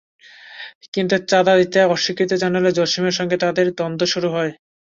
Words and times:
কিন্তু 0.93 1.15
চাঁদা 1.29 1.53
দিতে 1.57 1.79
অস্বীকৃতি 1.87 2.35
জানালে 2.43 2.69
জসিমের 2.77 3.17
সঙ্গে 3.19 3.37
তাঁদের 3.43 3.67
দ্বন্দ্ব 3.77 4.03
শুরু 4.13 4.27
হয়। 4.35 4.51